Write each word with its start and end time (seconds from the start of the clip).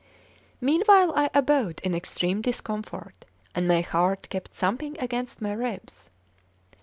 Meanwhile 0.59 1.13
I 1.15 1.29
abode 1.31 1.79
in 1.83 1.93
extreme 1.93 2.41
discomfort, 2.41 3.23
and 3.53 3.67
my 3.67 3.81
heart 3.81 4.29
kept 4.31 4.49
thumping 4.51 4.97
against 4.99 5.43
my 5.43 5.53
ribs. 5.53 6.09